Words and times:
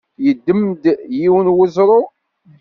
Yeddem-d 0.23 0.83
yiwen 1.19 1.47
n 1.51 1.53
weẓru. 1.55 2.01